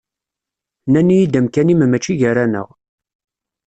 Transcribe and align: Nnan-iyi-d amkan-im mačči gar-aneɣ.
Nnan-iyi-d 0.87 1.39
amkan-im 1.39 1.81
mačči 1.87 2.13
gar-aneɣ. 2.19 2.67